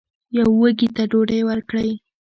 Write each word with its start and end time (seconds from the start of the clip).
یو 0.37 0.47
وږي 0.61 0.87
ته 0.95 1.03
ډوډۍ 1.11 1.41
ورکړئ. 1.45 1.89